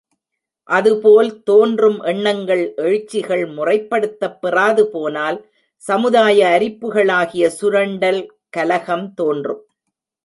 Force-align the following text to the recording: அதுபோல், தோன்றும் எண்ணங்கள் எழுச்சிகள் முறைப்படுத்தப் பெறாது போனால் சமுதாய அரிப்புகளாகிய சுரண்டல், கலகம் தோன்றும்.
அதுபோல், 0.63 1.43
தோன்றும் 1.43 2.01
எண்ணங்கள் 2.01 2.73
எழுச்சிகள் 2.77 3.45
முறைப்படுத்தப் 3.47 4.41
பெறாது 4.41 4.87
போனால் 4.87 5.49
சமுதாய 5.77 6.57
அரிப்புகளாகிய 6.59 7.47
சுரண்டல், 7.47 8.21
கலகம் 8.49 9.13
தோன்றும். 9.13 9.65